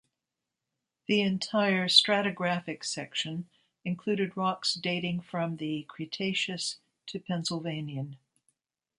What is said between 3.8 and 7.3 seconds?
included rocks dating from the Cretaceous to